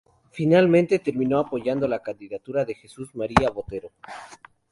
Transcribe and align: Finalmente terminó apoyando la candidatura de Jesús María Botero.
Finalmente 0.31 0.97
terminó 0.97 1.37
apoyando 1.37 1.87
la 1.87 2.01
candidatura 2.01 2.65
de 2.65 2.73
Jesús 2.73 3.13
María 3.13 3.51
Botero. 3.51 3.91